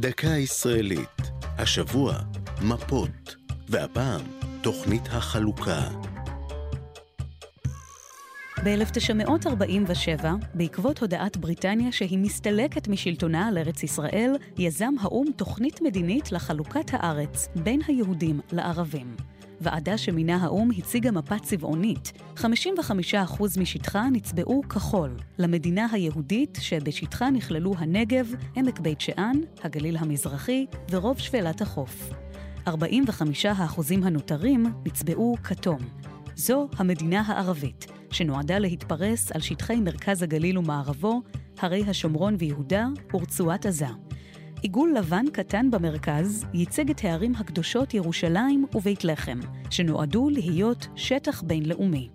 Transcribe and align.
דקה 0.00 0.26
ישראלית, 0.28 1.20
השבוע 1.58 2.14
מפות, 2.62 3.36
והפעם 3.68 4.20
תוכנית 4.60 5.02
החלוקה. 5.10 5.88
ב-1947, 8.64 10.24
בעקבות 10.54 10.98
הודעת 10.98 11.36
בריטניה 11.36 11.92
שהיא 11.92 12.18
מסתלקת 12.18 12.88
משלטונה 12.88 13.48
על 13.48 13.58
ארץ 13.58 13.82
ישראל, 13.82 14.36
יזם 14.58 14.94
האו"ם 15.00 15.26
תוכנית 15.36 15.82
מדינית 15.82 16.32
לחלוקת 16.32 16.90
הארץ 16.92 17.48
בין 17.56 17.80
היהודים 17.86 18.40
לערבים. 18.52 19.16
ועדה 19.60 19.98
שמינה 19.98 20.36
האו"ם 20.36 20.70
הציגה 20.78 21.10
מפה 21.10 21.38
צבעונית. 21.38 22.12
55% 22.36 22.44
משטחה 23.60 24.08
נצבעו 24.12 24.62
כחול, 24.68 25.16
למדינה 25.38 25.86
היהודית 25.92 26.58
שבשטחה 26.60 27.30
נכללו 27.30 27.74
הנגב, 27.78 28.26
עמק 28.56 28.80
בית 28.80 29.00
שאן, 29.00 29.36
הגליל 29.62 29.96
המזרחי 29.96 30.66
ורוב 30.90 31.18
שפלת 31.18 31.60
החוף. 31.62 32.10
45% 32.66 32.70
הנותרים 34.02 34.66
נצבעו 34.86 35.36
כתום. 35.42 35.78
זו 36.36 36.68
המדינה 36.76 37.22
הערבית, 37.26 37.86
שנועדה 38.10 38.58
להתפרס 38.58 39.32
על 39.32 39.40
שטחי 39.40 39.76
מרכז 39.76 40.22
הגליל 40.22 40.58
ומערבו, 40.58 41.22
הרי 41.58 41.84
השומרון 41.86 42.36
ויהודה 42.38 42.86
ורצועת 43.14 43.66
עזה. 43.66 43.86
עיגול 44.62 44.94
לבן 44.98 45.24
קטן 45.32 45.70
במרכז 45.70 46.44
ייצג 46.54 46.90
את 46.90 47.04
הערים 47.04 47.34
הקדושות 47.36 47.94
ירושלים 47.94 48.66
ובית 48.74 49.04
לחם, 49.04 49.40
שנועדו 49.70 50.28
להיות 50.30 50.88
שטח 50.96 51.42
בינלאומי. 51.42 52.08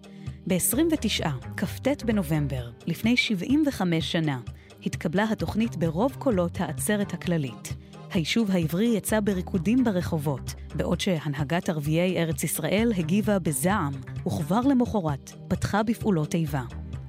ב-29, 0.47 1.27
כ"ט 1.57 2.03
בנובמבר, 2.03 2.71
לפני 2.87 3.17
75 3.17 4.11
שנה, 4.11 4.39
התקבלה 4.85 5.23
התוכנית 5.31 5.75
ברוב 5.75 6.15
קולות 6.19 6.61
העצרת 6.61 7.13
הכללית. 7.13 7.73
היישוב 8.13 8.51
העברי 8.51 8.85
יצא 8.85 9.19
בריקודים 9.19 9.83
ברחובות, 9.83 10.53
בעוד 10.75 10.99
שהנהגת 10.99 11.69
ערביי 11.69 12.17
ארץ 12.17 12.43
ישראל 12.43 12.93
הגיבה 12.97 13.39
בזעם, 13.39 13.93
וכבר 14.27 14.61
למחרת 14.61 15.31
פתחה 15.47 15.83
בפעולות 15.83 16.33
איבה. 16.33 16.63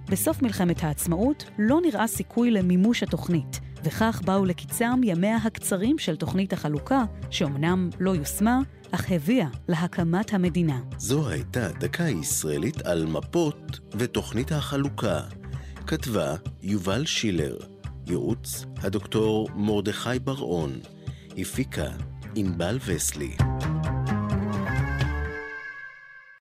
בסוף 0.09 0.43
מלחמת 0.43 0.85
העצמאות 0.85 1.45
לא 1.59 1.81
נראה 1.81 2.07
סיכוי 2.07 2.51
למימוש 2.51 3.03
התוכנית, 3.03 3.61
וכך 3.85 4.21
באו 4.25 4.45
לקיצם 4.45 5.01
ימיה 5.05 5.37
הקצרים 5.37 5.99
של 5.99 6.17
תוכנית 6.17 6.53
החלוקה, 6.53 7.05
שאומנם 7.31 7.91
לא 8.01 8.11
יושמה, 8.11 8.59
אך 8.91 9.13
הביאה 9.13 9.49
להקמת 9.69 10.35
המדינה. 10.35 10.81
זו 10.99 11.29
הייתה 11.29 11.69
דקה 11.69 12.09
ישראלית 12.09 12.83
על 12.83 13.07
מפות 13.07 13.79
ותוכנית 13.99 14.53
החלוקה. 14.53 15.21
כתבה 15.87 16.35
יובל 16.63 17.07
שילר, 17.07 17.74
ייעוץ 18.07 18.65
הדוקטור 18.83 19.49
מרדכי 19.55 20.19
בר-און, 20.25 20.81
הפיקה 21.39 21.89
ענבל 22.35 22.79
וסלי. 22.87 23.37